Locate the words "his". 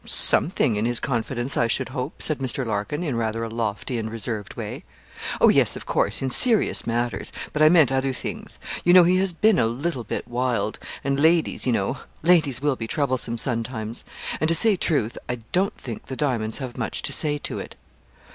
0.87-0.99